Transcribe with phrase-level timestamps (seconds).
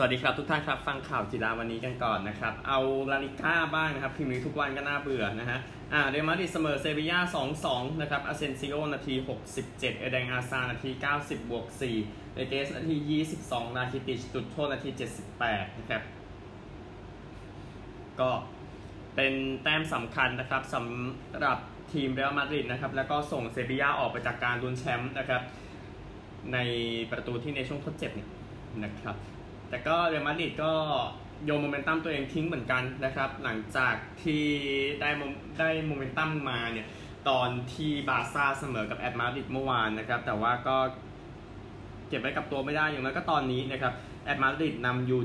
[0.00, 5.58] สวัสดีครับทุกท่านครับฟังข่าวกีฬาวันนี้กันก่อนนะครับ เอาลาลิก้าบ้างนะครับพรีเมียร์ทุกวันก็น่าเบื่อนะฮะ
[5.92, 7.18] อ่าเรอัลมาดริดเสมอเซบีย่า
[7.60, 9.14] 2-2 นะครับอาเซนซิโอนาที
[9.52, 10.90] 67 เอเดน อาซาร์นาที
[11.20, 11.66] 90 บวก
[12.00, 12.96] 4เอเกสนาที
[13.40, 14.90] 22 ราคิติชจุดโทษนาที
[15.34, 16.02] 78 นะครับ
[18.20, 18.30] ก็
[19.14, 21.58] เป็นแต้มสำคัญนะครับสำหรับ
[21.92, 25.42] ทีมเรอัลมาดริดนะครับ แล้วก็ส่งเซบีย่าออกไปจากการลุ้นแชมป์นะครับ
[26.52, 26.58] ใน
[27.10, 28.28] ประตูที่ในช่วงทดเจ็บเนี่ย
[28.86, 29.16] นะครับ
[29.70, 30.72] แต่ก็เรอัลมาดริดก็
[31.44, 34.44] โยนโมเมนตัมตัวเองทิ้งเหมือนกันนะครับ หลังจากที่
[35.00, 35.22] ได้โม
[35.58, 36.86] ได้โมเมนตัมมาเนี่ย
[37.28, 40.76] ตอนที่บาซ่าเสมอกับแอตมาดริดเมื่อวานนะครับ แต่ว่าก็
[42.08, 43.92] เก็บไว้กับตัวไม่ได้อย่างน้อยก็ตอนนี้นะครับ
[44.24, 45.20] แอตมาดริดนำอยู่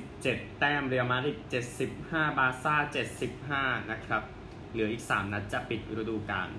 [0.00, 1.36] 77 แต้ม เรอัลมาดริด
[1.90, 2.74] 75 บาซ่า
[3.74, 4.22] 75 นะครับ
[4.72, 6.50] เหลืออีก 3 นัดจะปิดฤดูกาล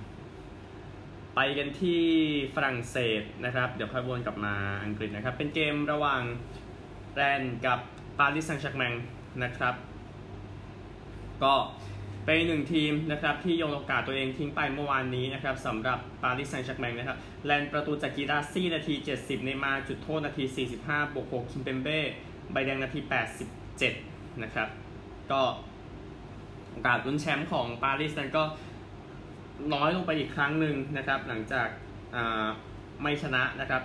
[1.35, 2.04] ไปกันที่
[2.55, 6.21] ฝรั่งเศสนะครับ เดี๋ยวค่อยวนกลับมาอังกฤษนะครับ เป็นเกมระหว่าง
[7.16, 7.80] แรนส์กับ
[8.20, 8.94] ปารีสแซงต์แชร์กแมง
[9.44, 9.76] นะครับ
[11.44, 11.54] ก็
[12.26, 20.44] เป็นหนึ่งทีมนะครับที่โยนโอกาสตัวเองทิ้งไปเมื่อวานนี้นะครับสำหรับปารีสแซงต์แชร์กแมงนะครับแรนส์ประตูจากกีราซี่นาที 70 เนย์มาร์จุดโทษนาที
[20.77, 21.99] 45บวก6คิมเปมเบ้
[22.52, 22.99] ใบแดงนาที
[23.72, 24.70] 87 นะครับ
[25.32, 25.41] ก็
[26.72, 28.44] โอกาสลุ้นแชมป์ของปารีสนั้นก็
[29.74, 31.68] น้อยลงไปอีกครั้งหนึ่งนะครับ หลังจาก
[33.02, 33.82] ไม่ชนะนะครับ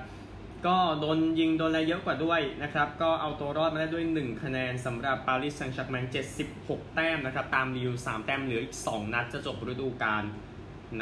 [0.66, 6.04] ก็โดนยิงโดนอะไรเยอะกว่าด้วยนะครับ ก็เอาตัวรอดมาได้ด้วย 1 คะแนนสำหรับปารีสแซงต์แชร์แมง
[6.50, 10.24] 76 แต้มนะครับ ตามริว3แต้มเหลืออีก 2 นัดจะจบฤดูกาล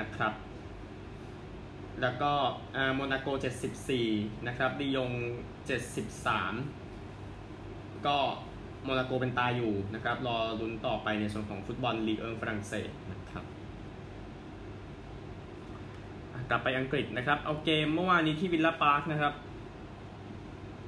[0.01, 0.33] นะครับ
[2.03, 2.33] แล้วก็
[2.95, 3.29] โมนาโก
[3.87, 5.11] 74 นะครับดิยง
[6.79, 8.17] 73 ก็
[8.85, 13.45] โมนาโกเป็นต่ออยู่นะครับ รอลุ้นต่อไปในส่วนของฟุตบอลลีกเอิงฝรั่งเศสนะครับ
[16.51, 19.33] กลับไปอังกฤษนะครับ เอาเกมเมื่อวานนี้ที่วิลล่าพาร์คนะครับ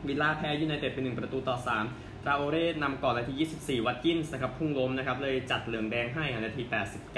[0.06, 1.56] วิลล่าแพ้ยูไนเต็ดเป็น 1 ประตูต่อ
[1.92, 7.14] 3 ตราโอเร่นำก่อนนาที 24 วัตกินส์นะครับพุ่งล้มนะครับเลยจัดเหลืองแดงให้นาที 89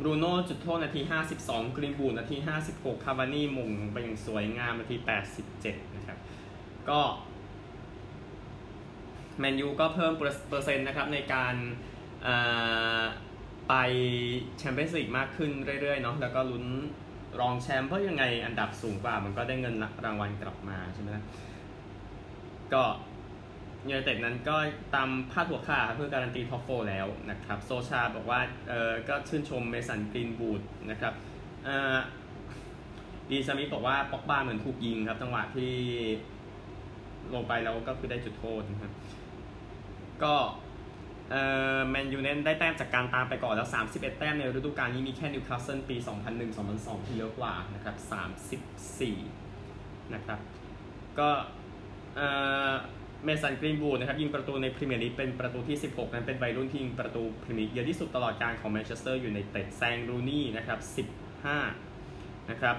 [0.00, 1.00] บรูโน่จุดโทษนาที
[1.38, 2.36] 52 กรีนวู้ดนาที
[2.70, 4.96] 56 คาวานี่โหม่งไปอย่างสวยงามนาที
[5.46, 6.18] 87 นะครับ
[6.88, 7.00] ก็
[9.38, 10.12] แมนยูก็เพิ่ม
[10.48, 11.54] เปอร์เซ็นต์นะครับในการ
[13.68, 13.74] ไป
[14.58, 15.50] แชมเปี้ยนส์ลีกมากขึ้น
[15.80, 16.64] เรื่อยๆเนาะแล้วก็ลุ้น
[17.40, 19.74] รองแชมป์เพราะยังไงอันดับสูงกว่ามันก็ได้เงิน
[20.04, 21.24] รางวัลกลับมาใช่ไหมนะ
[22.74, 22.84] ก็
[23.88, 24.56] ยูไนเต็ดนั้นก็
[24.94, 31.14] ตามพาดหัวข่าวเพื่อการันตี top four แล้วนะครับโซชาบอกว่าเออก็ชื่นชมเมสันกรีนวู้ดนะครับ
[31.64, 31.98] เออ
[33.30, 35.72] ดีซามิบอกว่าป็อกบาเหมือนถูกยิงครับจังหวะที่
[37.34, 38.92] ลงไปแล้วก็คือได้จุดโทษนะครับ
[40.22, 40.34] ก็
[41.30, 41.42] เอ่
[41.76, 45.96] อแมนยูนั้นได้แต้มจากการตามไปก่อนแล้ว 31 แต้มในฤดูกาลนี้มีแค่นิวคาสเซิลปี
[46.52, 47.96] 2001-2002 ที่เยอะกว่านะครับ
[49.30, 50.38] 34 นะครับ
[51.18, 51.28] ก็
[52.16, 52.28] เอ่
[52.70, 52.72] อ
[53.24, 60.78] เมสันกรีนวู้ดนะครับยิงประตูในพรีเมียร์ลีกเป็นประตูที่ 16 นั้นเป็นวัยรุ่นที่ยิงประตูพรีเมียร์ลีกเยอะที่สุดตลอดการของแมนเชสเตอร์อยู่ในเต็ดแซงรูนี่นะครับ
[61.64, 62.76] 15 นะครับ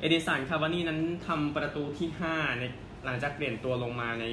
[0.00, 2.64] เอดินสันคาวานี่นั้นทำประตูที่ 5 ใน
[3.04, 4.26] หลังจากเปลี่ยนตัวลงมาใน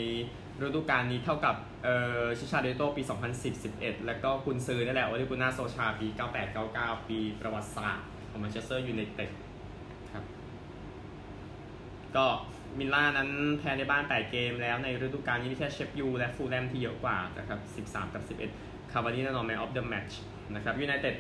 [0.62, 3.02] ฤดูกาลนี้เท่ากับเอ่อชิชาริโตปี
[3.54, 6.08] 2010-11 แล้วก็กุนซือนั่นแหละโอเล่กุนนาร์โซชาปี
[6.58, 9.32] 98-99 ปีประวัติศาสตร์ของแมนเชสเตอร์ยูไนเต็ด
[10.12, 10.24] ครับ
[12.16, 12.26] ก็
[12.80, 13.30] วิลล่านั้น
[13.60, 18.24] แพ้ในบ้าน 8 เกมแล้วในฤดูกาลนี้มีแค่เชฟยูและฟูแล่มที่เยอะกว่านะครับ 13 กับ
[18.58, 20.22] 11 คาวานี่แน่นอน Man of the Match
[20.56, 21.16] นะครับยูไนเต็ด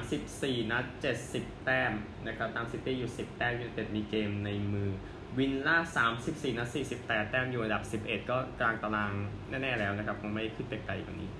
[0.00, 0.84] 34 นัด
[1.24, 1.92] 70 แต้ม
[2.26, 4.90] นะครับตามซิตี้อยู่ 10 แต้มยูไนเต็ดมีเกมในมือ
[5.38, 5.78] วิลล่า
[6.16, 9.12] 34 นัด 48 แต้มอยู่อันดับ 11 ก็กลางตาราง
[9.48, 11.30] แน่ ๆ แล้วนะครับคงไม่ขึ้นไปไกลกว่านี้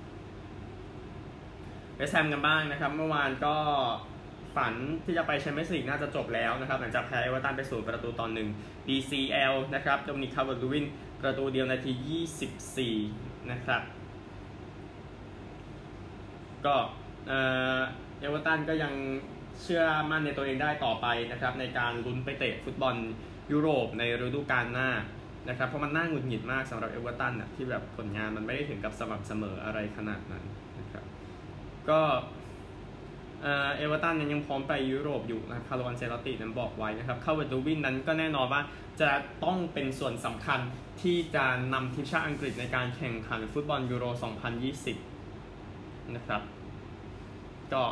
[1.95, 3.55] เวสต์แฮมกันบ้างนะครับ เมื่อวานก็
[4.55, 4.73] ฝัน
[5.05, 8.49] ที่จะไปแชมเปี้ยนส์ลีกน่าจะจบแล้วนะครับหลังจากแพ้เอเวอร์ตันไปศูนย์ประตูต่อหนึ่ง
[8.87, 10.85] DCL นะครับโดมินิกคัลเวิร์ตเลวิน
[11.21, 11.91] ประตูเดียวนาที
[12.87, 13.81] 24 นะครับ
[16.65, 16.75] ก็
[17.27, 17.33] เอ
[18.19, 18.93] เอเวอร์ตันก็ยัง
[19.61, 22.95] เชื่อมั่นในตัวเองได้ต่อไปนะครับ ในการลุ้นไปเตะฟุตบอล
[23.51, 24.89] ยุโรปในฤดูกาลหน้า
[25.49, 30.43] นะครับ เพราะมันน่าหงุดหงิดมากสำหรับเอเวอร์ตันนะที่แบบผลงานมันไม่ได้ถึงกับสม่ำเสมออะไรขนาดนั้น
[30.79, 31.05] นะครับ
[31.89, 32.01] ก็
[33.43, 38.61] เอเวอร์ตันยังพร้อมไปยุโรปอยู่นะคาร์โลอันเชล็อตตินั้นบอกไว้นะครับคัลเวิร์ตเลวินนั้นก็แน่นอนว่า
[39.01, 39.09] จะ
[39.45, 40.59] ต้องเป็นส่วนสำคัญ
[41.01, 44.05] ที่จะนำทีมชาติอังกฤษในการแข่งขันฟุตบอลยูโร
[45.29, 46.41] 2020 นะครับ
[47.73, 47.83] ก็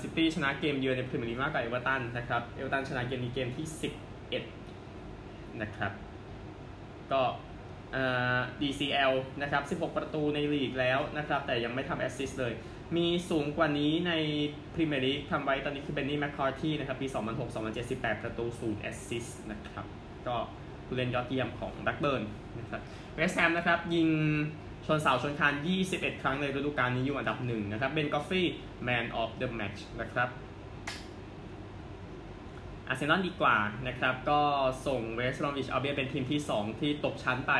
[0.00, 3.66] ซิตี้ชนะเกมเยือนในพรีเมียร์ลีกมากกว่าเอเวอร์ตันนะครับเอเวอร์ตันชนะเกมนี้เกมที่
[4.62, 5.92] 11 นะครับ
[7.12, 7.22] ก็
[8.60, 9.12] DCL
[9.42, 12.52] นะครับ 16 ประตูในลีกแล้วนะครับ แต่ยังไม่ทำแอสซิสต์เลย
[12.96, 14.12] มีสูงกว่านี้ใน
[14.74, 17.06] พรีเมียร์ลีกทำไว้ตอนนี้คือเบนนี่แมคคาร์ธีย์นะครับปี
[17.54, 19.86] 2006-2007 18 ประตู0แอสซิสต์นะครับ
[20.26, 20.36] ก็
[20.86, 22.22] ผู้เล่นยอดเยี่ยมของแบล็คเบิร์น
[22.58, 22.80] นะครับ
[23.14, 24.08] เวสต์แฮมนะครับ ยิง
[24.86, 25.54] ชนเสาชนคาน
[25.88, 28.46] 21 ครั้งในฤดูกาลนี้อยู่อันดับหนึ่งนะครับเบนก็อดฟรีย์
[28.86, 30.28] Man of the Match นะครับ
[32.88, 33.56] อาร์เซนอลดีกว่า
[33.86, 34.40] นะครับ ก็
[34.86, 37.52] ส่งเวสต์บรอมวิชอัลเบี้ยนเป็นทีมที่ 2 ที่ตกชั้นไป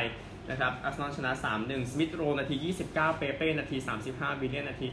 [0.49, 1.31] นะครับอาร์เซนอลชนะ
[1.61, 2.55] 3-1 สมิธโรนาที
[2.89, 3.77] 29 เปเป้ นาที
[4.09, 4.87] 35วิลเลียนนาที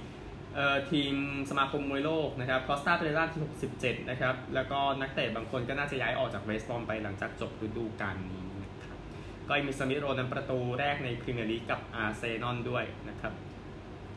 [0.00, 1.14] 90 เอ่อทีม
[1.50, 3.40] สมาคมมวยโลกนะครับคอสตาเปเรราที่
[3.74, 8.98] 67 นะครับ แล้วก็นักเตะบางคนก็น่าจะย้ายออกจากเวสต์บอมไปหลังจากจบฤดูกาลนี้นะครับ
[9.48, 13.32] ก็มีสมิธโรนั้นประตูแรกในพรีเมียร์ลีกกับอาร์เซนอลด้วยนะครับ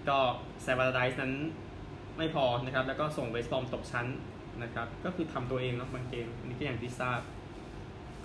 [0.09, 0.17] ก็
[0.63, 1.33] แซวาร์ไดส์นั้น
[2.17, 4.07] ไม่พอนะครับ แล้วก็ส่งเวสต์บอมตกชั้น
[4.63, 7.19] นะครับ ก็คือทำตัวเองเนาะบางเกมอันนี้ก็อย่างที่ทราบ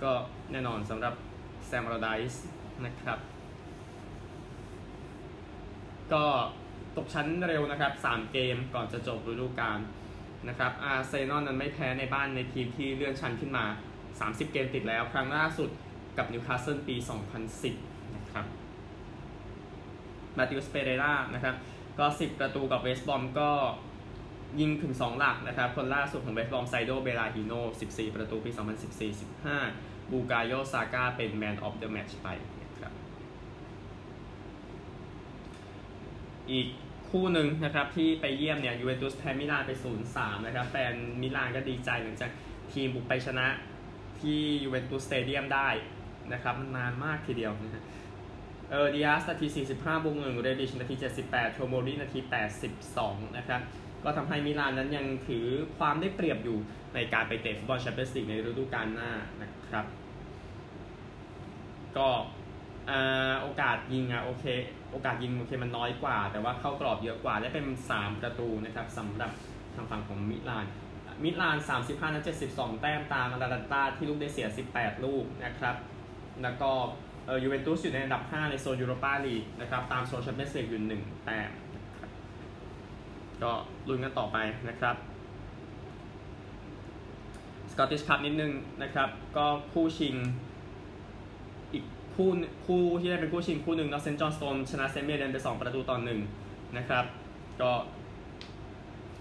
[0.03, 0.11] ก็
[0.51, 1.13] แน่นอนสำหรับ
[1.67, 2.45] แซม a ร์ไดส์
[2.85, 3.19] นะครับ
[6.13, 6.25] ก็
[6.97, 9.79] ตกชั้นเร็วนะครับ 3 เกมก่อนจะจบฤดูกาล
[10.47, 13.65] นะครับอาร์เซนอลนั้นไม่แพ้ในบ้านในทีมที่เลื่อนชั้นขึ้นมา
[14.09, 15.69] 30 เกมติดแล้ว ครั้งล่าสุด
[16.17, 16.95] กับนิวคาสเซิลปี
[17.55, 18.45] 2010 นะครับ
[20.37, 21.55] มาเธอุสเปเรรานะครับ
[21.99, 23.49] ก็ 10 ประตูกับเวสต์บรอมก็
[24.59, 27.53] ยิงถึง 2 หลักนะครับ คนล่าสุดของเวสต์บรอมไซโดเบราฮิโน
[27.87, 28.51] 14 ประตูปี
[29.17, 32.27] 2014-15 บูกาโยซาก้าเป็น Man of the Match ไป
[32.61, 32.93] นะครับ
[36.51, 36.67] อีก
[37.09, 39.71] คู่หนึ่งนะครับที่ไปเยี่ยมเนี่ยยูเวนตุสแพ้มิลานไป
[40.09, 42.31] 0-3 นะครับ แฟนมิลานก็ดีใจหลังจาก
[42.71, 43.47] ทีมบุกไปชนะ
[44.19, 45.69] ที่ยูเวนตุสสเตเดียมได้
[46.33, 47.83] นะครับ มันนานมากทีเดียวนะฮะ
[48.71, 50.95] เออดิอาซนาที 45บุงหนึ่งเรบิชนาที
[51.25, 52.19] 78 โทโมรินาที
[52.77, 53.61] 82 นะครับ
[54.03, 55.45] ก็ทำให้มิลานนั้นยังถือ
[55.77, 56.57] ความได้เปรียบอยู่
[56.95, 59.11] ในการไปเตะฟุตบอลแชมเปี้ยนส์ลีกในฤดูกาลหน้า
[59.41, 59.85] นะครับ
[61.97, 62.07] ก็
[63.41, 64.45] โอกาสยิงอะโอเค
[64.91, 69.31] โอกาสยิงโอเคมันน้อยกว่า แต่ว่าเข้ากรอบเยอะกว่าได้เป็น 3 ประตูนะครับสำหรับ
[69.75, 70.65] ทางฝั่งของมิลาน
[71.23, 72.23] มิลาน 35นัด
[72.53, 75.75] 72 แต้มตามอตาลันตาที่ลูกได้เสีย 18 ลูกนะครับ
[76.43, 76.71] แล้วก็
[77.25, 81.49] เออยูเวนตุสอยู่ในอันดับ 5 ในโซนยูโรปาลีกนะครับ ตามโซนแชมเปี้ยนส์ลีกอยู่ 1 แต้ม
[83.43, 83.51] ก็
[83.87, 84.37] ลุ้นกันต่อไป
[84.69, 84.95] นะครับ
[87.71, 88.51] สกอตติชคัพนิดนึง
[88.83, 90.15] นะครับ ก็คู่ชิง
[91.73, 91.83] อีก
[92.15, 92.29] คู่
[92.65, 96.19] คู่ที่ได้เป็นคู่ชิงคู่หนึ่งนะเซนต์จอห์นสโตนชนะเซนต์เมียเรนไป2ประตูต่อหนึ่ง
[96.77, 97.05] นะครับ
[97.61, 97.71] ก็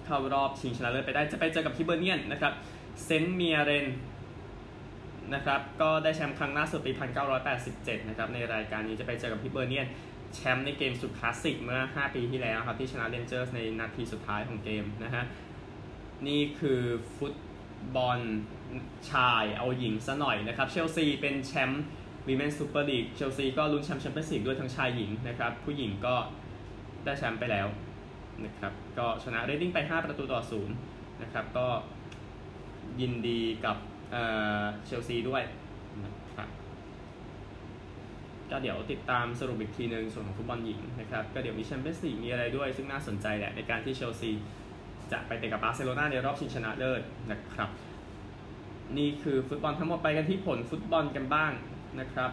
[0.06, 2.52] เข้ารอบชิงชนะเลิศไปได้จะไปเจอกับฮิเบอร์เนียนนะครับ
[3.04, 3.86] เซนต์เมียเรน
[5.34, 6.92] นะครับ ก็ได้แชมป์ครั้งล่าสุดปี
[7.50, 9.86] 1987 นะครับ ในรายการนี้จะไปเจอกับฮิเบอร์เนียน
[10.36, 15.24] แชมป์ในเกมสุดคลาสสิกเมื่อ 5 ปีที่แล้วครับ ที่ชนะเรนเจอร์สในนาทีสุดท้ายของเกมนะฮะ
[16.26, 16.80] นี่คือ
[17.16, 17.34] ฟุต
[17.96, 18.18] บอล
[19.10, 21.84] ชายเอาหญิงซะหน่อยนะครับ เชลซีเป็นแชมป์
[22.26, 26.16] Women's Super League เชลซีก็ลุ้นแชมป์แชมเปี้ยนส์ลีกด้วยทั้งชายหญิงนะครับ ผู้หญิงก็
[27.04, 27.66] ได้แชมป์ไปแล้ว
[28.44, 30.40] นะครับ ก็ชนะเรดดิ้งไป 5 ประตูต่อ
[30.80, 31.66] 0นะครับ ก็
[33.00, 33.76] ยินดีกับ
[34.10, 35.42] เชลซีด้วย
[36.04, 36.48] นะครับ
[38.50, 44.30] ก็เดี๋ยวติดตามสรุปอีกทีหนึ่งส่วนของฟุตบอลหญิงนะครับก็เดี๋ยวมีแชมเปี้ยนส์ลีกมีอะไรด้วย ซึ่งน่าสนใจแหละในการที่เชลซี
[45.12, 47.70] จะไปเตะกับบาร์เซโลนาในรอบชิงชนะเลิศนะครับ
[48.98, 51.52] นี่คือฟุตบอลทั้งหมดไปกันที่ผลฟุตบอลกันบ้าง
[52.00, 52.30] นะครับ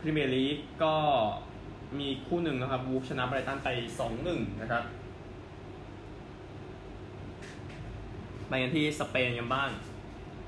[0.00, 0.94] พรีเมียร์ลีกก็
[1.98, 3.68] มีคู่หนึ่งนะครับวูฟชนะไบรตันไป
[4.14, 4.82] 2-1 นะครับ
[8.48, 9.70] ไปกันที่สเปนกันบ้าง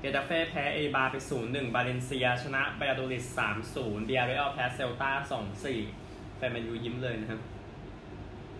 [0.01, 1.15] เกตาเฟ่แพ้เออิบาร์ไป
[1.45, 3.25] 0-1 บาเลนเซีย ชนะบายาโดลิด
[3.65, 5.11] 3-0บียาร์เรอัลแพ้เซลตา
[5.73, 7.39] 2-4แฟนแมนยูยิ้มเลยนะครับ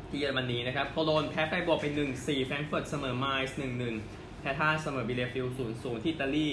[0.10, 3.58] ที่เยอรมนีนะครับ โคโลนแพ้ไฟรบวร์กไป 1-4 แฟรงก์เฟิร์ตเสมอไมนซ์
[4.00, 6.50] 1-1 แฮร์ธาเสมอบีเลเฟลด์0-0 ที่อิตาลี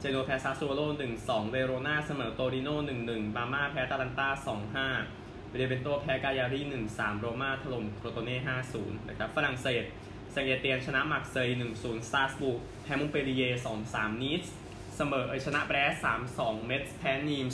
[0.00, 0.82] เจนัวแพ้ซาสซูโอโล
[1.16, 2.68] 1-2 เวโรนาเสมอโตริโน
[3.06, 4.28] 1-1 ปาร์มาแพ้อตาลันตา
[4.90, 6.60] 2-5เบเนเวนโตแพ้กาญารี
[6.90, 8.36] 1-3 โรม่าถล่มโครโตเน่
[8.72, 9.84] 5-0 นะครับ ฝรั่งเศส
[10.32, 11.48] เซงเยเตียนชนะมักเซย
[11.80, 12.50] 1-0ซาสบู
[12.82, 13.42] แพ้มุงเปรีเย
[13.84, 14.44] 2-3นีส
[14.96, 17.46] เสมอชนะแบรส3-2เมสแพ้นีม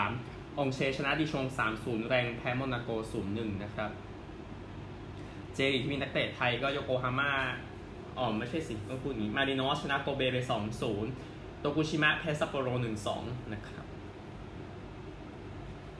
[0.00, 1.44] 0-3องเชชนะดิชง
[1.78, 3.90] 3-0แรงแพ้โมนาโก0-1นย์หนึ่งนะครับ
[5.54, 7.32] เจลีกมีนักเตะไทยก็โยโกฮาม่า
[8.18, 10.38] อ๋อไม่ใช่สิต้องพูดนี้ มาริโนสชนะโกเบไป
[11.00, 12.68] 2-0โตกุชิมะแพ้ซัปโปโร
[13.10, 13.86] 1-2นะครับ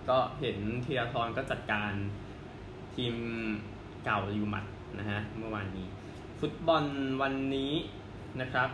[0.09, 1.93] ก็เห็นธีรทรก็จัดการ
[2.95, 3.15] ทีม
[4.05, 4.65] เก่าอยู่หมัด
[4.99, 5.87] นะฮะเมื่อวานนี้
[6.41, 6.85] ฟุตบอล
[7.23, 7.73] วันนี้
[8.41, 8.69] นะครับ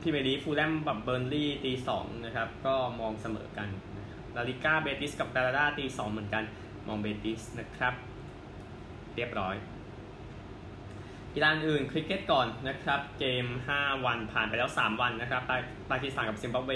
[0.00, 3.68] พรีเมียร์ฟูลแลมกับเบอร์นลี่ตีสองนะครับก็มองเสมอกัน
[3.98, 6.44] นะครับลาลิก้าเบติสกับกรานาดาตีสองเหมือนกัน
[6.86, 7.94] มองเบติสนะครับ
[9.14, 9.54] เรียบร้อย
[11.34, 13.44] กีฬาอื่นคริกเก็ตก่อนนะครับ เกม
[13.76, 15.42] 5 วันผ่านไปแล้ว 3 วันนะครับ
[15.90, 16.72] ปากีสถานกับซิมบับเว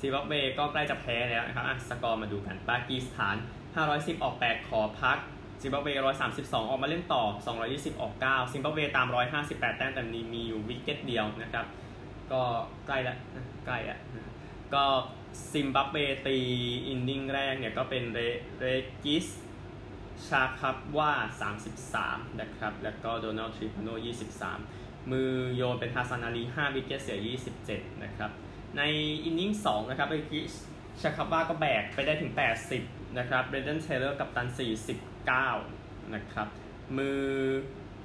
[0.00, 3.36] ซิมบับเวก็ใกล้จะแพ้แล้วนะครับอะสกอร์มาดูกันปากีสถาน
[3.80, 5.18] 510 ออก 8 ขอพัก
[5.62, 5.88] ซิมบับเว
[6.28, 7.22] 132 ออกมาเล่นต่อ
[7.62, 9.06] 220 ออก 9 ซิมบับเวตาม
[9.42, 11.66] 158 แต้มแต่มีมีอยู่ wicket เดียวนะครับ
[12.32, 12.42] ก็
[12.86, 13.16] ใกล้ละ
[13.66, 13.98] ใกล้ละ
[14.74, 14.84] ก็
[15.52, 15.96] ซิมบับเว
[16.26, 16.38] ตี
[16.86, 18.20] inning แรกเนี่ยก็เป็นเร
[18.60, 18.66] เร
[19.04, 19.26] จิส
[20.28, 21.12] ชาคับวา
[21.74, 23.88] 33 นะครับ แล้วก็โดนัลด์ทิริปาโน
[24.48, 27.18] 23 มือโยนเป็นฮาซานอาลี5 wicket เสีย
[27.62, 28.30] 27 นะครับ
[28.76, 28.82] ใน
[29.24, 30.52] inning 2นะครับเรจิส
[31.02, 32.32] ชาคับวาก็แบกไปได้ถึง
[32.74, 34.48] 80 นะครับเบรนดอนเทย์เลอร์กับตัน
[34.86, 35.17] 49
[36.14, 36.46] นะครับ
[36.96, 37.20] มือ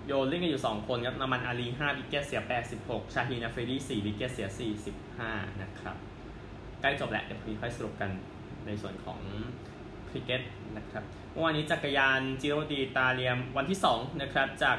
[0.07, 2.41] โยนเล่นกันอยู่ 2 คนครับนามันอาลี5 wicket เสีย
[2.77, 4.47] 86 ชาฮีนอาฟรีดี4 wicket เสีย
[5.05, 5.95] 45 นะครับ
[6.81, 8.09] ใกล้จบแล้วเดี๋ยวค่อยสรุปกัน
[8.65, 9.19] ในส่วนของ
[10.09, 10.41] คริกเก็ต
[10.77, 14.77] นะครับเมื่อวานนี้จักรยานจิโรดีตาเลียมวันที่ 2 นะครับ จาก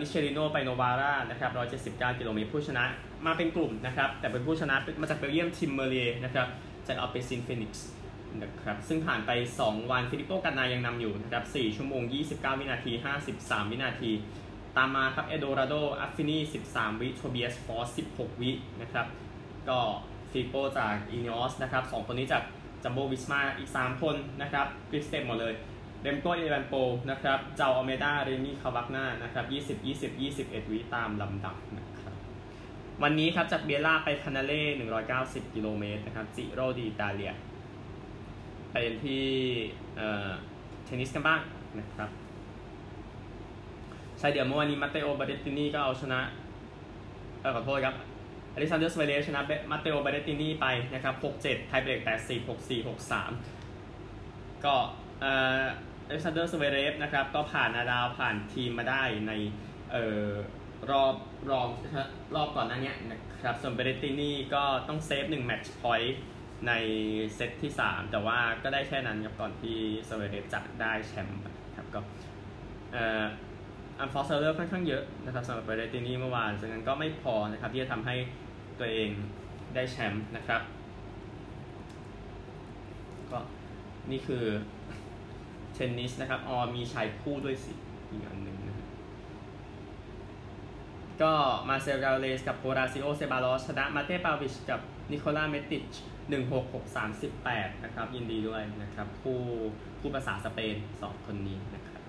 [0.00, 1.50] นิเชริโนไปโนวาร่านะครับ
[1.96, 2.84] 179 กิโลเมตรผู้ชนะ
[3.26, 6.46] มาเป็นกลุ่มนะครับ แต่เป็นผู้ชนะมาจากเบลเยียมทิมเมเรียนะครับ
[6.86, 7.86] จากอัลเปซินฟินิกส์
[8.42, 9.30] นะครับซึ่งผ่านไป
[9.62, 12.02] 2 วันฟิลิปโปกันนายังนำอยู่นะครับ4ชั่วโมง
[12.32, 12.92] 29 วินาที
[13.32, 14.10] 53 วินาที
[14.76, 16.38] ตามมาครับเอโดราโดอัฟฟินี
[16.70, 18.50] 13 วิโทเบียสฟอส16 วิ
[18.80, 19.06] นะครับ
[19.68, 19.78] ก็
[20.30, 22.42] ฟิลิปโปจากอีเนอสนะครับสองคนนี้จาก
[22.82, 25.54] จัมโบวิสมาอีก 3 คนนะครับกริสเตมหมดเลย
[26.02, 26.74] เรมโกเอเวเนโปล
[27.10, 29.44] นะครับเจาอัลเมดาเรมี่คาวักนานะครับ
[29.78, 32.14] 20 20 21 วิตามลำดับนะครับ
[33.02, 34.62] วันนี้ครับจากเบียร่าไปคานาเล่
[35.08, 37.32] 190 กิโลเมตรนะครับจิโรดีอิตาเลีย
[38.78, 39.26] ไปที่
[40.84, 41.40] เทนนิสกันบ้าง
[41.78, 42.10] นะครับ
[44.18, 46.20] ใช่เดี๋ยวเมื่อวานนี้มัตเตโอเบเรตตินีก็เอาชนะ
[47.40, 47.96] เออขอโทษครับ
[48.54, 54.74] อลิซานเดอร์สเวเรฟชนะมัตเตโอเบเรตตินีไปนะครับ 6-7 ไทยเบรก 8-4 6-4 6-3 ก็
[55.20, 55.62] เอ่อ
[56.08, 59.32] อลิซานเดอร์สเวเรฟนะครับก็ผ่านนาดาลผ่านธีมมาได้ใน
[59.92, 60.28] เอ่อ
[60.90, 61.14] รอบ
[61.50, 61.68] รอบ
[62.34, 66.20] รอบก่อนหน้านี้นะครับส่วนเบเรตตินีก็ต้องเซฟ1 match point
[66.68, 66.72] ใน
[67.34, 71.40] เซตที่ 3 แต่ว่าก็ได้แค่นั้นครับก่อนที่สเวเรฟจะได้แชมป์
[71.76, 72.00] ครับก็
[72.92, 73.24] เอ่อ
[73.98, 78.14] unforced error ค่อนข้างเยอะนะครับสำหรับเบเรตตินี่เมื่อวานฉะนั้นก็ไม่พอนะครับที่จะทำให้
[78.78, 79.10] ตัวเอง
[79.74, 80.62] ได้แชมป์นะครับ
[83.30, 83.38] ก็
[84.10, 84.44] นี่คือ
[85.74, 87.72] เทนนิสนะครับออมีชายคู่ด้วยสิ
[88.10, 88.76] อีกอันหนึ่งนะ
[91.22, 91.32] ก็
[91.68, 94.80] มาร์เซลกราโนเยร์สกับโฮราซิโอเซบาลอสชนะมาเต้ปาวิชกับ
[95.12, 95.94] นิโคลาเมคติช
[96.32, 99.40] 16638นะครับ ยินดีด้วยนะครับคู่
[100.00, 102.00] คู่ภาษาสเปน 2 คนนี้นะครับ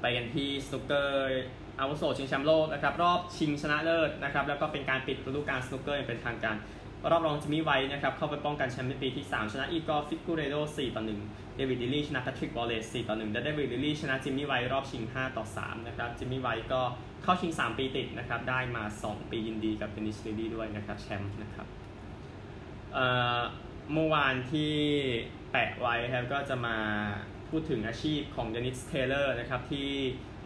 [0.00, 1.44] ไปกันที่สนุกเกอร์
[1.80, 6.56] อาวุโสชิงแชมป์โลกนะครับ รอบชิงชนะเลิศนะครับ แล้วก็เป็นการปิดฤดูกาลสนุกเกอร์อย่างเป็นทางการ
[7.10, 16.82] รอบรองจิมมี่ไวท์นะครับ เข้าไปป้องกันแชมป์ในปีที่ 3 ชนะอีกอฟิกูเรโด4ต่อ1เดวิดลิลลี่ชนะแพทริกบอลเลส4ต่อ1และเดวิดลิลลี่ชนะจิมมี่ไวท์รอบชิง 5 ต่อ 3 นะครับ จิมมี่ไวท์ก็
[17.22, 21.66] เข้าชิง 3 ปีติดนะครับ ได้มา 2 ปียินดีกับเดวิดลิลลี่ด้วยนะครับแชมป์นะครับ
[23.92, 24.72] เมื่อวานที่
[25.50, 26.76] แปะไว้ครับก็จะมา
[27.48, 29.88] พูดถึงอาชีพของเดนิสเทเลอร์นะครับที่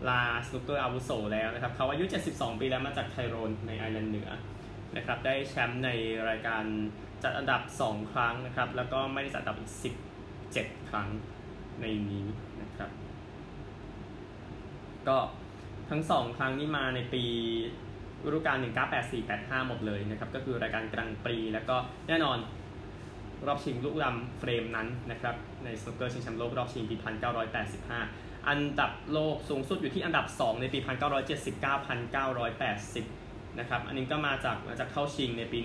[0.08, 4.30] ลาสนุกเกอร์อาวุโสแล้วนะครับเขาอายุ 72 ปีแล้วมาจากไทโรนในไอร์แลนด์เหนือ
[4.96, 5.90] นะครับได้แชมป์ใน
[6.28, 6.64] รายการ
[7.22, 9.72] จัดอันดับ 2 ครั้งนะครับแล้วก็ไม่ได้จัดอันดับอีก
[10.32, 11.08] 17 ครั้ง
[11.80, 12.26] ในนี้
[12.62, 12.90] นะครับ
[15.08, 15.18] ก็
[15.90, 17.24] ทั้ง 2 ครั้งนี้มาในปี
[18.26, 18.56] ฤดูกาล
[19.12, 21.76] 1984-85 หมดเลยนะครับ ก็คือรายการกลางปีแล้วก็
[22.08, 22.38] แน่นอน
[23.46, 26.96] รอบชิงลูกดำเฟรมนั้นนะครับ ในสนุกเกอร์ชิงแชมป์โลกรอบชิงปี
[27.72, 30.78] 1985 อันดับโลกสูงสุดอยู่ที่อันดับ 2 ในปี
[32.98, 35.58] 1979-1980 นะครับ อันนี้ก็มาจากมาจากเข้าชิงในปี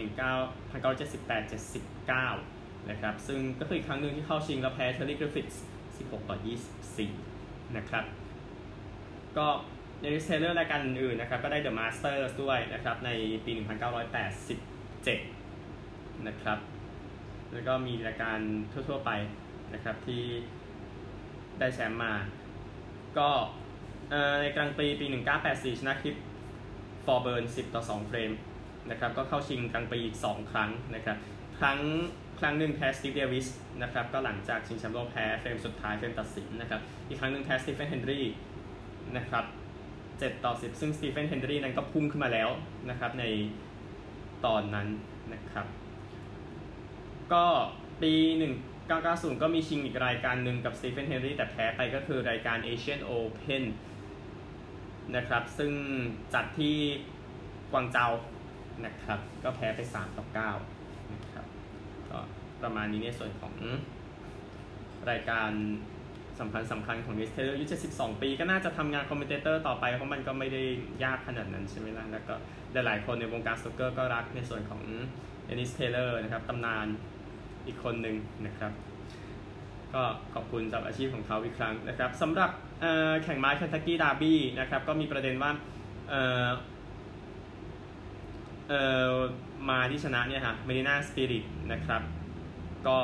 [1.61, 5.61] 1978-79 นะครับ ซึ่งก็คืออีกครั้งหนึ่งที่เข้าชิงแล้วแพ้เทอร์รี่กริฟฟิตส์
[5.97, 6.37] 16 ต่อ
[7.05, 8.05] 24 นะครับ
[9.37, 9.47] ก็
[10.01, 13.09] ในเทเลอร์รายการอื่นนะครับ ก็ได้ The Master ด้วยนะครับ ใน
[13.45, 13.51] ปี
[14.69, 16.59] 1987 นะครับ
[17.51, 18.39] แล้วก็มีรายการ
[18.71, 19.11] ทั่ว ๆ ไป
[19.73, 20.23] นะครับที่
[21.59, 22.13] ได้แชมป์มา
[23.17, 23.29] ก็
[24.41, 25.05] ในกลางปีปี
[25.43, 26.15] 1984 ชนะคลิ
[27.05, 28.31] ฟฟ์ธอร์เบิร์น 10 ต่อ 2 เฟรม
[28.89, 31.17] นะครับ ก็เข้าชิงกลางปีอีก 2 ครั้งนะครับ
[31.59, 31.79] ครั้ง
[32.39, 33.47] ครั้งหนึ่งแพ้สตีฟเดวิส
[33.81, 38.25] นะครับ ก็หลังจากชิงแชมป์โลกแพ้เฟรมสุดท้ายเฟรมตัดสินนะครับ อีกครั้งหนึ่งแพ้สตีเฟนเฮนรี่
[39.17, 39.45] นะครับ
[40.21, 42.49] 7 ต่อ 10 ซึ่งสตีเฟนเฮนรี่นั้นก็พุ่งขึ้นมาแล้ว
[42.89, 43.25] นะครับใน
[44.45, 44.87] ตอนนั้น
[45.33, 45.65] นะครับ
[47.33, 47.45] ก็
[48.01, 48.13] ปี
[48.77, 53.63] 1990 ก็มีชิงอีกรายการหนึ่งกับสตีเฟนเฮนรี่แต่แพ้ไปก็คือรายการ Asian Open
[55.15, 55.71] นะครับ ซึ่ง
[56.33, 56.75] จัดที่
[57.71, 58.07] กวางเจา
[58.85, 60.25] นะครับ ก็แพ้ไป 3 ต่อ
[60.75, 61.45] 9นะครับ
[62.09, 62.17] ก็
[62.61, 63.53] ประมาณนี้ในส่วนของ
[65.09, 65.51] รายการ
[66.41, 70.63] สำคัญสำคัญของเดนิสเทเลอร์อายุ72 ปี ก็น่าจะทำงาน commentator ต่อไป เพราะมันก็ไม่ได้
[71.03, 72.33] ยากขนาดนั้นใช่ไหมล่ะ แล้วก็
[72.73, 74.81] หลายๆคนในวงการสนุกเกอร์ก็รักในส่วนของ
[75.45, 76.87] เดนิสเทเลอร์นะครับตำนาน
[77.67, 78.71] อีกคนหนึ่งนะครับ
[79.93, 82.49] ก็ขอบคุณสำหรับอาชีพของเขาอีกครั้งนะครับสำหรับ
[83.23, 85.51] แข่งม้าเคนทักกี้ดาร์บี้นะครับก็มีประเด็นว่า
[86.09, 86.47] เออ
[88.69, 88.73] เอ
[89.09, 89.11] อ
[89.69, 92.01] ม้าที่ชนะเนี่ยฮะเมดิน่าสปิริตนะครับ
[92.87, 92.97] ก็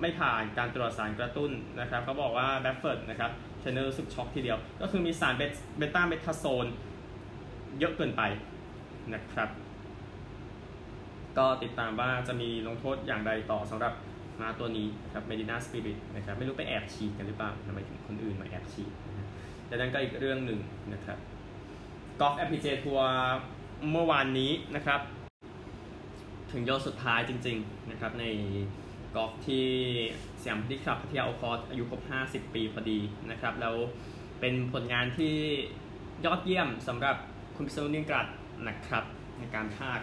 [0.00, 1.50] ไม่ผ่านการตรวจสารกระตุ้น
[1.80, 5.34] นะครับเขาบอกว่าแบฟเฟิร์ดนะครับเทรนเนอร์รู้สึกช็อกทีเดียว ก็คือมีสาร
[5.78, 6.66] betamethasone
[7.78, 8.22] เยอะเกินไป
[9.14, 9.48] นะครับ
[11.38, 13.92] ก็ติดตามว่าจะมีลงโทษอย่างไรต่อสำหรับ
[14.40, 18.90] ม้าตัวนี้นะครับเมดินาสปิริตนะครับไม่รู้ไปแอบฉีดกันหรือเปล่าทำไมถึงคนอื่นมาแอบฉีด
[19.70, 20.60] ดังนั้นก็อีกเรื่องหนึ่ง
[20.92, 21.18] นะครับ
[22.20, 23.10] กอล์ฟแอปพลิเจทัวร์
[23.92, 25.00] เมื่อวานนี้นะครับ
[26.52, 28.24] ถึงยอดสุดท้ายจริง ๆ นะครับใน
[29.14, 29.66] กอล์ฟที่
[30.42, 32.98] สยามพิธีครับพัทยาโอคอร์อายุครบ 50 ปีพอดี
[33.30, 33.74] นะครับ แล้ว
[34.40, 35.34] เป็นผลงานที่
[36.24, 37.16] ยอดเยี่ยมสำหรับ
[37.56, 38.26] คุณพิศนุนิ่งกรัด
[38.68, 39.04] นะครับ
[39.38, 40.00] ในการพาก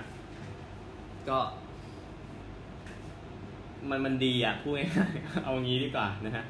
[1.30, 1.40] ก็
[3.90, 6.44] มันมันดีอะพูดง่ายๆเอางี้ดีกว่านะฮะ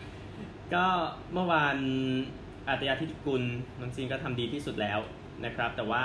[0.74, 0.86] ก็
[1.34, 1.78] เมื่อวาน
[2.68, 3.44] อาตยาทิตกุล
[3.80, 5.00] น้องจีนก็ทำดีที่สุดแล้ว
[5.46, 6.04] นะครับ แต่ว่า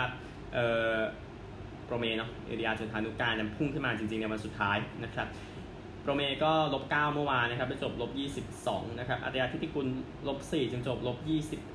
[0.55, 0.59] เอ
[0.93, 0.97] อ
[1.85, 5.27] โปรเมเนาะเอเรียจุธานุการพุ่งขึ้นมาจริงๆในวันสุดท้ายนะครับ
[6.03, 8.11] โปรเมก็ลบ 9 เมื่อวานนะครับไปจบลบ
[8.57, 9.87] 22 นะครับอาตยาทิติกุล
[10.29, 11.19] ลบ 4 จึงจบลบ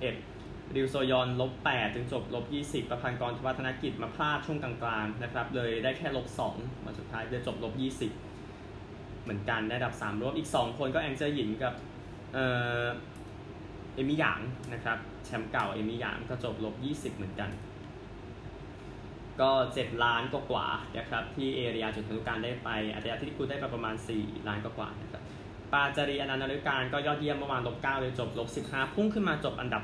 [0.06, 6.28] 21 ริวโซยอนลบ 8 จึงจบลบ 20 ประพันธ์กรวัฒนกิจมาพลาดช่วงกลางๆนะครับเลยได้แค่ลบ
[6.58, 11.74] 2วันสุดท้ายจะจบลบ 20 เหมือนกันได้ดับ 3 รวมอีก 2 คนก็แองเจอร์หยินกับ
[12.34, 12.40] เอ
[12.82, 12.86] อ
[13.96, 14.40] เอมิหยาง
[14.74, 16.76] นะครับแชมป์เก่าเอมิหยางก็จบลบ
[17.12, 17.50] 20 เหมือนกัน
[19.42, 25.24] ก็7ล้านกว่าๆนะครับที่เอเรียจุดทนุการได้ไปอัตราที่กูได้ไปประมาณ 4 ล้านกว่าๆนะครับ
[25.74, 29.84] ปาจารีอนันต์นการก็ยอดเยี่ยมเมื่อวานลบ9เลยจบลบ15 พุ่งขึ้นมาจบอันดับ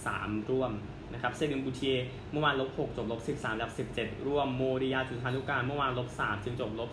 [0.00, 0.72] 13 ร่วม
[1.12, 1.96] นะครับเซริมบูเทีย
[2.32, 6.90] เมื่อวานลบ6จบลบ13อันดับ 17 ร่วมโมริยาจุดทนุการเมื่อวานลบ3จึงจบลบ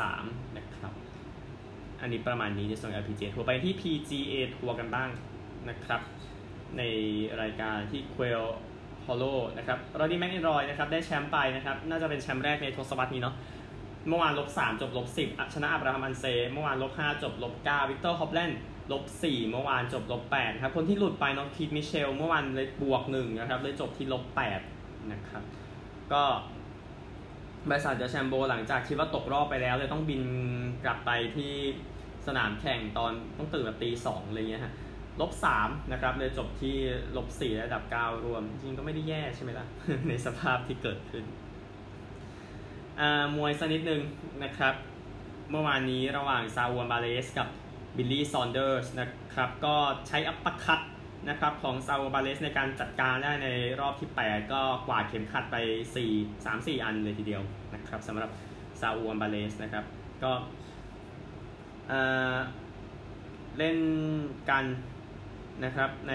[0.00, 0.92] 13 นะครับ
[2.00, 5.08] อันนี้ประมาณนี้ในส่วน LPGA ทัวร์ไปที่ PGA ทัวร์กันบ้าง
[5.68, 6.00] นะครับ
[6.78, 6.82] ใน
[7.42, 9.24] รายการที่เควลฮอลโลว์
[9.58, 13.34] นะครับรอรี่แม็คอิลรอยนะครับได้แชมป์ไปนะครับน่าจะเป็นแชมป์แรกในทศวรรษนี้เนาะ
[14.08, 18.58] เมื่อวานลบ3จบลบ10ชนะอับราฮัมอันเซ เมื่อวานลบ5จบลบ9วิกเตอร์ฮอปแลนด์
[18.92, 24.22] ลบ4เมื่อวานจบลบ8ครับคนที่หลุดไปน้องคีธมิทเชลล์ เมื่อวานเลยบวก1นะครับเลยจบที่ลบ
[24.66, 25.42] 8นะครับ
[26.12, 26.22] ก็
[27.68, 30.22] ไบรสันเดอแชมโบหลังจากคิดว่าตกรอบไปแล้ว เลยต้องบิน
[30.84, 31.52] กลับไปที่
[32.26, 34.72] สนามแข่งตอนต้องตื่นแบบตีสองอะไรเงี้ยฮะ
[35.20, 36.74] ลบสามนะครับเลยจบที่
[37.16, 39.66] ลบสี่ระดับเก้ารวม จริงก็ไม่ได้แย่ใช่ไหมล่ะ
[40.08, 41.24] ในสภาพที่เกิดขึ้น
[43.36, 44.02] มวยสักนิดนึง
[44.44, 44.74] นะครับ
[45.50, 47.48] เมื่อวานนี้ระหว่างซาอูลอัลวาเรซกับ
[47.96, 49.76] บิลลี่ซอนเดอร์สนะครับก็
[50.08, 50.80] ใช้ uppercut
[51.28, 53.48] นะครับของซาอวนบาเลสในการจัดการได้ใน
[53.80, 55.56] รอบที่ 8 ก็กวาดเข็มขัดไป
[56.00, 57.42] 4 3 4 อันเลยทีเดียว
[57.74, 58.30] นะครับสำหรับ
[58.80, 59.84] ซาอวนบาเลสนะครับ
[60.22, 60.32] ก็
[63.58, 63.78] เล่น
[64.50, 64.64] กัน
[65.64, 66.14] นะครับใน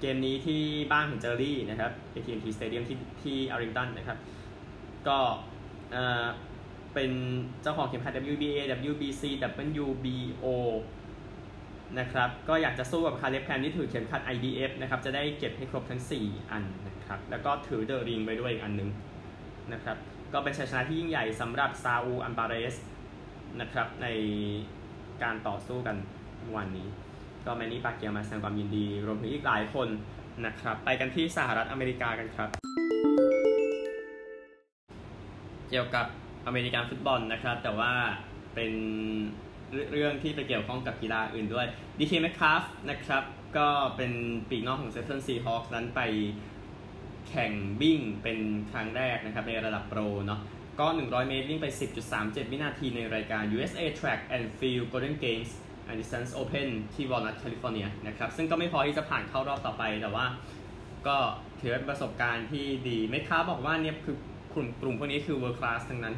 [0.00, 0.60] เกมนี้ที่
[0.92, 4.18] บ้านของเจอรี่นะครับ AT&T Stadium ที่ที่อาริงตันนะครับ
[5.08, 5.18] ก็
[6.94, 7.10] เป็น
[7.62, 8.60] เจ้าของเข็มขัด WBA
[8.90, 9.22] WBC
[9.80, 10.46] WBO
[11.98, 18.90] นะครับ ก็อยากจะสู้กับคาเลฟแพนที่ถือเข็มขัด IBF นะครับ จะได้เก็บให้ครบทั้ง 4 อันนะครับ แล้วก็ถือเดอะริงไปด้วยอีกอันนึง
[19.72, 19.96] นะครับ
[20.32, 22.74] ก็เป็นชัยชนะที่ยิ่งใหญ่สำหรับซาอูอันบาเรส
[23.60, 24.06] นะครับใน
[25.22, 25.96] การต่อสู้กัน
[26.56, 26.88] วันนี้
[27.46, 29.88] ก็แมนนี่ปาเกียมาแสดงความยินดี รวมถึงอีกหลายคน
[30.46, 32.48] นะครับ ไปกันที่สหรัฐอเมริกากันครับ
[35.70, 36.06] เกี่ยวกับ
[36.46, 37.92] อเมริกันฟุตบอลนะครับ แต่ว่า
[38.54, 38.72] เป็น
[39.90, 41.66] เรื่องที่ไปเกี่ยวข้องกับกีฬาอื่นด้วย
[41.98, 43.22] ดีเคเมตคาล์ฟนะครับ
[43.56, 44.12] ก็เป็น
[44.50, 46.00] ปีกนอกของซีแอตเทิลซีฮอคนั้นไป
[47.28, 48.38] แข่งวิ่งเป็น
[48.70, 50.40] ครั้งแรกนะครับในระดับโปรเนาะ
[50.80, 51.66] ก็ 100 เมตรวิ่งไป
[52.10, 55.50] 10.37 วินาทีในรายการ USA Track and Field Golden Games
[55.92, 60.26] a d i s o n Open ที่วอลนัทแคลิฟอร์เนียนะครับ ซึ่งก็ไม่พอที่จะผ่านเข้ารอบต่อไป แต่ว่า
[61.06, 61.16] ก็
[61.60, 64.16] ถือเป็นประสบการณ์ที่ดีเมค้าบอกว่าเนี่ยคือ
[64.54, 66.16] กลุ่มกลุ่มพวกนี้คือ world class ทั้งนั้น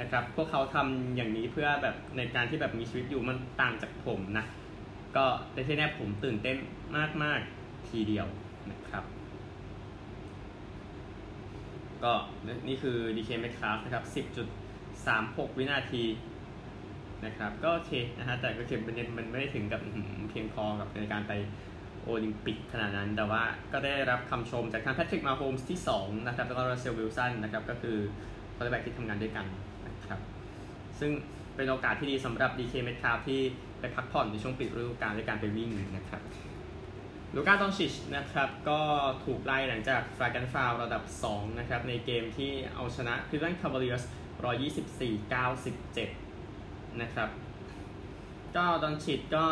[0.00, 4.46] นะครับ พวกเขาทำอย่างนี้เพื่อแบบในการที่แบบมีชีวิตอยู่มันต่างจากผมนะ
[5.16, 5.24] ก็
[5.54, 6.56] ในที่แน่ผมตื่นเต้น
[7.22, 8.26] มาก ๆ ทีเดียว
[8.70, 9.04] นะครับ
[12.04, 12.12] ก็
[12.68, 14.04] นี่คือ DK Metcalf นะครับ
[14.86, 16.02] 10.36 วินาที
[17.24, 19.80] นะครับ ก็โอเคนะฮะแต่ก็คือมันมันไม่ได้ถึงกับ
[20.30, 21.32] เพียงพอกับในการไป
[22.04, 27.96] โอลิมปิกขนาดนั้น แต่ว่าก็ได้รับคำชมจากทางแพทริกมาโฮมส์ที่ 2 นะครับ แล้วก็รัสเซลวิลสันนะครับ ก็คือ
[28.56, 29.46] quarterback ที่ทำงานด้วยกัน
[29.86, 30.20] นะครับ
[31.00, 31.10] ซึ่ง
[31.56, 33.40] เป็นโอกาสที่ดีสำหรับดีเคเมตคาล์ฟที่
[33.80, 36.22] ไปพักผ่อนในช่วงปิดฤดูกาลด้วยการไปวิ่งนะครับ
[37.34, 38.80] ลูก้าดอนชิชนะครับก็
[39.24, 44.02] ถูกไล่หลังจาก flagrant foul ระดับ 2 นะครับ ในเกมที่เอาชนะคลีฟแลนด์คาวาเลียร์ส
[44.42, 46.31] 124-97
[47.00, 47.28] นะครับ
[48.56, 49.46] ก็ดอนชิชก็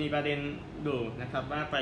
[0.00, 0.38] มีประเด็น
[0.86, 1.76] ดูนะครับว่าไป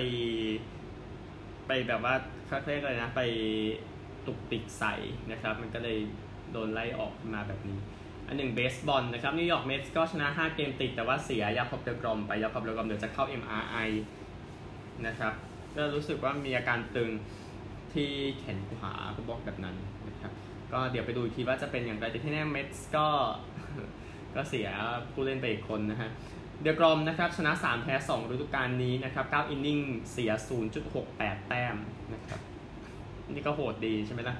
[1.67, 2.15] ไปแบบว่า
[2.47, 3.23] เขาเรียกอะไรนะ ไป
[4.27, 4.95] ตุกติกใส่
[5.31, 5.99] นะครับ มันก็เลย
[6.53, 7.79] โดนไล่ออกมาแบบนี้
[8.27, 13.89] อันหนึ่งเบสบอลนะครับนิวยอร์กเมสก็ชนะ 5 เกมติด แต่ว่าเสียยาคอบเดอกรอมไปยาคอบเดอกรอมเดี๋ยวจะเข้า MRI
[15.07, 15.33] นะครับ
[15.77, 17.11] ก็รู้สึกว่ามีอาการตึง
[17.93, 19.77] ที่แขนขวาเขาบอกแบบนั้น
[20.09, 20.33] นะครับ
[20.73, 23.07] ก็เดี๋ยวไปดูอีกทีว่าจะเป็นอย่างไรแต่ที่แน่เมสก็
[24.35, 24.69] ก็เสีย
[25.13, 26.11] ผู้เล่นไปอีกคนนะฮะ
[26.63, 29.79] เดอะกรอมนะครับชนะ 3 แพ้ 2 ฤดูกาลนี้นะครับ9อินนิ่ง
[30.13, 30.31] เสีย
[30.91, 31.77] 0.68 แต้ม
[32.15, 32.41] นะครับ
[33.31, 34.37] นี่ก็โหดดีใช่ไหมล่ะ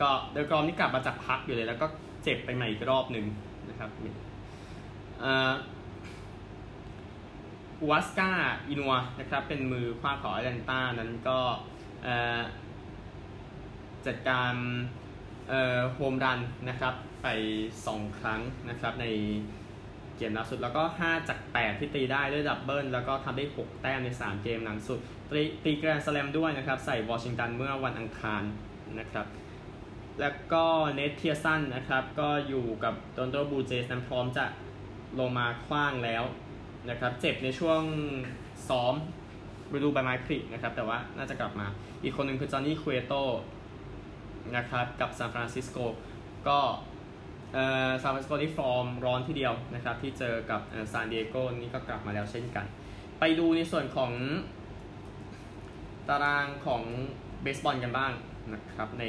[0.00, 1.86] ก็เดอะกรอมนี่กลับมาจากพักอยู่เลยแล้วก็
[2.22, 3.26] เจ็บไปใหม่อีกรอบหนึ่ง
[3.68, 3.90] นะครับ
[5.24, 5.26] อ
[7.90, 8.30] วัสกา
[8.68, 11.38] อินัวนะครับเป็นมือขวาของแอตแลนตานั้นก็
[14.06, 14.54] จัดการ
[15.94, 17.26] โฮมรันนะครับ ไป
[17.76, 19.06] 2 ครั้งนะครับใน
[20.16, 24.98] เกมล่าสุดแล้วก็ 5 จาก 8 ที่ตีได้ด้วย double แล้วก็ทำได้ 6 แต้มใน 3 เกมหลังสุด
[25.30, 28.42] ตีตี grand slam ด้วยนะครับ ใส่วอชิงตันเมื่อวันอังคาร
[28.98, 29.26] นะครับ
[30.20, 34.44] แล้วก็เนทเพียร์สันนะครับ ก็อยู่กับโตรอนโตบลูเจสนั้นพร้อมจะ
[35.20, 36.22] ลงมาขว้างแล้ว
[36.90, 37.82] นะครับเจ็บในช่วง
[38.68, 38.94] ซ้อม
[39.74, 41.66] ฤดูใบไม้ผลินะครับ แต่ว่าน่าจะกลับมา
[42.02, 43.14] อีกคนหนึ่งคือจอห์นนี่คูเอโต
[44.56, 45.78] นะครับ กับซานฟรานซิสโก
[46.48, 46.58] ก็
[48.02, 50.60] ซานฟรานซิสโกนี่ฟอร์มร้อนทีเดียวนะครับที่เจอกับ
[50.92, 52.66] ซานดิเอโกนี่ก็กลับมาแล้วเช่นกัน
[53.18, 54.12] ไปดูในส่วนของ
[56.08, 56.82] ตารางของ
[57.42, 58.12] เบสบอลกันบ้าง
[58.54, 59.04] นะครับใน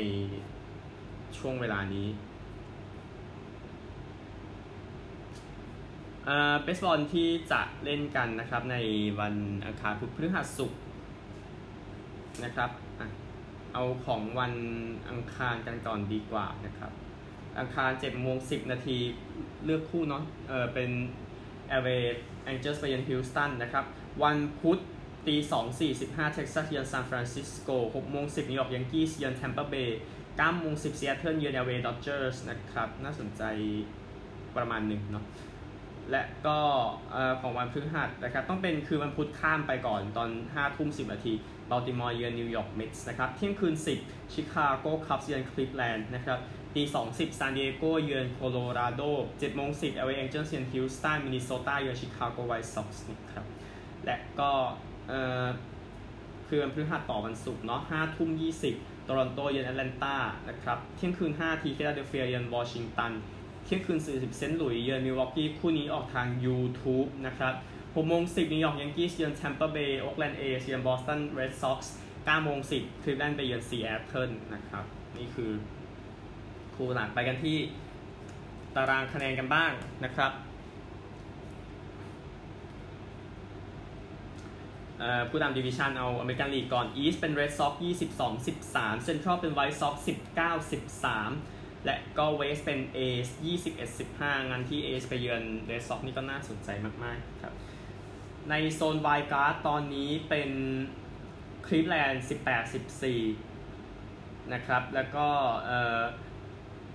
[1.37, 2.07] ช่วงเวลานี้
[6.63, 8.77] เบสบอลที่จะเล่นกันนะครับใน
[9.19, 10.81] วันอังคารพุธพฤหัสศุกร์
[12.43, 12.69] นะครับ
[13.73, 14.53] เอาของวัน
[15.09, 16.91] อังคารกันก่อนดีกว่านะครับ
[17.59, 18.97] อังคาร7โมง10นาที
[19.65, 20.89] เลือกคู่เนาะเออเป็น
[21.81, 21.99] LA
[22.51, 23.85] Angels ไปเยือนฮิวสตันนะครับ
[24.23, 24.79] วันพุธ
[25.27, 33.43] ตี2 45เท็กซัสเยือนซานฟรานซิสโก6โมง10นิวยอร์กยังกี้เยือนแทมเปอร์เบย์9โมง10ซีแอตเทิลเยือน LA Dodgers นะครับน่าสนใจ
[34.57, 35.25] ประมาณหนึ่งเนาะ
[36.11, 36.59] และก็
[37.41, 41.33] ของวันพฤหัสนะครับต้องเป็นคือวันพุธข้ามไปก่อนตอน5ทุ่ม10นาที
[41.73, 46.39] บัลติมอร์เยือนนิวยอร์กเมทส์นะครับเที่ยงคืน 10 ชิคาโกคัพเยือนคลิฟแลนด์นะครับ
[46.75, 53.45] ตี2 10ซานดิเอโกเยือนโคโลราโด7โมง10 LA Angels เยือนฮิวสตันมินนิโซตาเยือนชิคาโกไวท์ซ็อกส์นะครับ
[54.05, 54.51] และก็
[56.47, 58.29] คือวันพฤหัสต่อวันศุกร์เนาะ5ทุ่ม
[58.67, 60.15] 20โตรอนโตเยือนแอตแลนตา
[60.49, 63.11] นะครับเที่ยงคืน5ที ฟิลาเดลเฟียเยือนวอชิงตัน
[63.65, 67.53] เที่ยงคืน40เซนต์หลุยเยือนมิลวอกกี้คู่นี้ออกทาง YouTube นะครับ
[67.95, 74.85] 6โมง10นิวยอร์กยังกี้เยือนแทมเปอร์เบย์โอ๊กแลนด์เอเยือนบอสตันเรดซ็อกซ์9โมง10คลิฟแลนด์ไปเยือนซีแอตเทิลนะครับ
[75.17, 75.51] นี่คือ
[76.75, 77.57] คู่หลังไปกันที่
[78.75, 79.71] ตารางคะแนนกันบ้าง
[80.05, 80.31] นะครับ
[85.29, 87.73] ผู้นำ division เอาอเมริกันลีกก่อน East เป็นเรดซ็อก
[88.19, 89.95] 22 13เซ็นทรัลเป็นไวท์ซ็อก
[90.35, 90.81] 19
[91.13, 93.27] 13 และก็เวสเป็นเอส
[93.69, 96.69] 21 15 งานที่ A's ไปเยือนเรดซ็อกนี่ก็น่าสนใจ
[97.03, 97.53] มาก ๆ ครับ
[98.49, 100.49] ในโซน Wild Card ตอนนี้เป็น
[101.65, 102.73] คลิฟแลนด์18
[103.53, 105.27] 14 นะครับ แล้วก็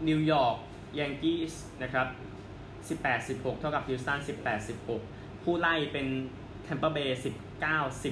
[0.09, 0.57] นิวยอร์ก
[0.99, 2.07] ยังกี้สนะครับ
[3.03, 6.07] 18 16 เท่ากับฮิวสตัน18 16 ผู้ไล่เป็น
[6.65, 7.21] แทมเปอร์เบย์
[7.63, 8.03] 19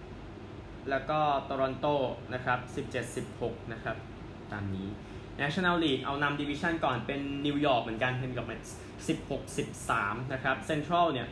[0.00, 1.86] 17 แล้วก็โตรอนโต
[2.34, 2.58] นะครับ
[2.92, 3.96] 17 16 นะครับ
[4.52, 4.88] ตามนี้
[5.40, 8.62] National League เอานำ division ก่อนเป็นนิวยอร์กเหมือนกันนิวยอร์กเป็น
[9.08, 11.28] 16 13 นะครับเซ็นทรัลเนี่ย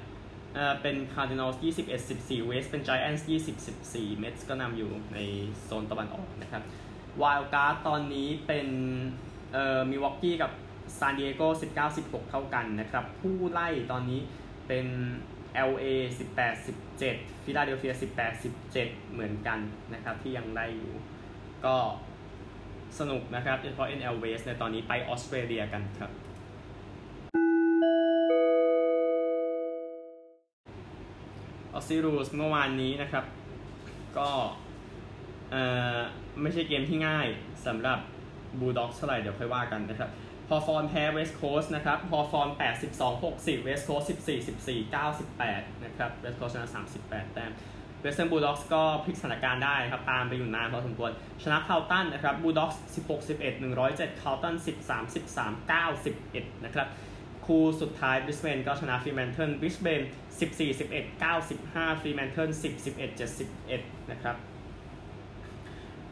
[0.83, 5.19] เป็น Cardinals 21 14 West เป็น Giants 20 14 Mets ก็นำอยู่ใน
[5.65, 6.63] โซนตะวันออกนะครับ
[7.23, 8.69] Wild Card ตอนนี้เป็น
[9.53, 10.53] เอ่อ Milwaukee กับ
[10.99, 14.21] San Diego 19 16 เท่ากันนะครับ ผู้ไล่ตอนนี้
[14.69, 14.87] เป็น
[15.71, 15.85] LA
[16.27, 16.67] 18
[16.99, 19.59] 17 Philadelphia 18 17 เหมือนกัน
[19.95, 20.95] นะครับ ที่ยังได้อยู่
[21.65, 21.77] ก็
[22.99, 26.11] สนุกนะครับโดยเฉพาะ NL West ในตอนนี้ไปออสเตรเลียกันครับ
[31.89, 33.25] ซิรูสเมื่อวานนี้นะครับ
[34.19, 34.31] ก็
[36.43, 37.27] ไม่ใช่เกมที่ง่าย
[37.67, 37.99] สำหรับ
[38.61, 40.11] บูลด็อกเท่าไหร่เดี๋ยวค่อยว่ากันนะครับ
[40.49, 42.49] ฮอว์ธอร์นแพ้เวสต์โคสต์นะครับ ฮอว์ธอร์น
[42.89, 44.95] 82 60 เวสต์โคสต์14 14
[45.33, 46.69] 98 นะครับ เวสต์โคสต์ชนะ
[47.03, 47.53] 38 แต้ม
[48.01, 51.11] เวสเทิร์นบูลด็อกส์ก็พลิกสถานการณ์ได้ครับ ตามไปอยู่นานพอสมควร
[51.43, 55.71] ชนะคาร์ลตันนะครับบูลด็อกส์16 11 107คาร์ลตัน13 13
[56.11, 56.89] 91 นะครับ
[57.47, 60.03] คู่สุดท้ายบริสเบนก็ชนะฟรีแมนเทิลบริสเบน
[60.41, 63.21] 14 11 95ฟรีแมนเทิล10 11
[63.61, 64.37] 71 นะครับ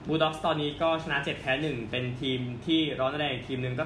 [0.06, 3.84] บูลด็อกส์ตอนนี้ก็ชนะ 7 แพ้ 1 เป็นทีมที่ร้อนแรงทีมหนึ่งก็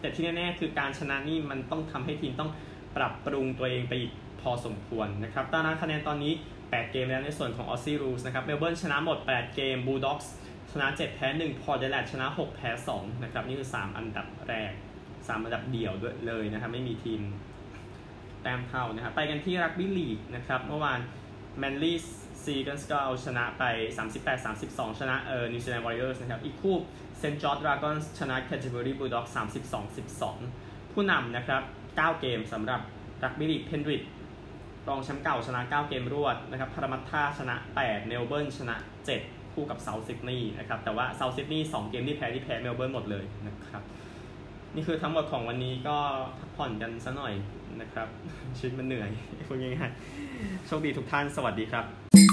[0.00, 2.50] แต่ที่แน่ๆ คือการชนะนี่มันต้องทำให้ทีมต้อง
[2.96, 10.32] ปรับปรุงตัวเองไปอีกพอสมควรนะครับตารางคะแนนตอนนี้ 8 เกมแล้วในส่วนของ Aussie rules นะครับเมลเบิร์นชนะหมด 8 เกมบูลด็อกส์
[10.72, 14.72] ชนะ 7 แพ้ 1 พอร์ตแอดิเลดชนะ 6 แพ้ 2 นะครับ นี่คือ 3 อันดับแรก
[15.30, 17.20] สามอันดับเดี่ยวด้วยเลยนะครับไม่มีทีม
[18.42, 21.00] แต้มเท่านะครับไปกันที่รักบี้ลีกนะครับเมื่อวาน
[21.58, 21.98] แมนลี่
[22.44, 23.64] ซีกันส์ก็เอาชนะไป
[24.32, 26.76] 38-32 ชนะเออนิวซีแลนด์วอริเออร์สนะครับอีกคู่
[27.18, 29.26] เซนต์จอร์ดดราก้อนชนะแค t เ g อรี่บูลด็อก
[30.10, 32.80] 32-12 ผู้นำนะครับ 9 เกมสำหรับ
[33.24, 34.02] รักบี้ลีกเพนริธ
[34.88, 38.74] รองแชมป์เก่าชนะ 9 เกมรวดนะครับพารามัตท่าชนะ 8 เมลเบิร์นชนะ
[39.16, 43.82] 7 คู่กับเซาท์ซิดนีย์นะครับแต่ว่าเซาท์ซิดนีย์2เกมที่แพ้ที่แพ้เมลเบิร์นหมดเลยนะครับ
[44.74, 45.96] นี่คือทั้งหมดของวันนี้ก็
[46.38, 47.34] พักผ่อนกันซะหน่อย
[47.80, 48.08] นะครับ
[48.58, 49.10] ชีวิตมันเหนื่อย
[49.48, 49.76] คุณยังไง
[50.66, 52.29] โชคดีทุกท่านสวัสดีครับ